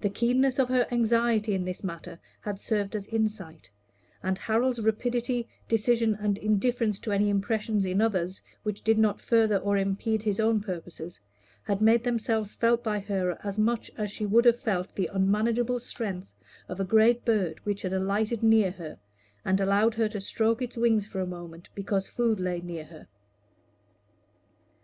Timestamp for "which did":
8.64-8.98